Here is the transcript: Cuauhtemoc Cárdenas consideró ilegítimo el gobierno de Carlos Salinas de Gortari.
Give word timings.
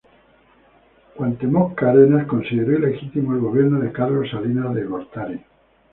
Cuauhtemoc 1.15 1.75
Cárdenas 1.75 2.25
consideró 2.25 2.71
ilegítimo 2.75 3.35
el 3.35 3.41
gobierno 3.41 3.79
de 3.79 3.91
Carlos 3.91 4.31
Salinas 4.31 4.73
de 4.73 4.83
Gortari. 4.85 5.45